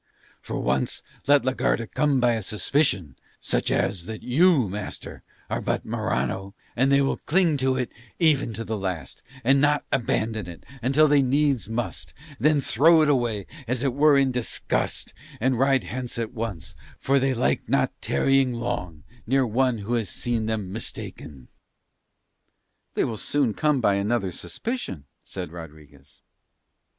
[0.41, 5.61] For once let la Garda come by a suspicion, such as that you, master, are
[5.61, 10.47] but Morano, and they will cling to it even to the last, and not abandon
[10.47, 15.13] it until they needs must, and then throw it away as it were in disgust
[15.39, 20.09] and ride hence at once, for they like not tarrying long near one who has
[20.09, 21.47] seen them mistaken."
[22.95, 26.21] "They will soon then come by another suspicion," said Rodriguez.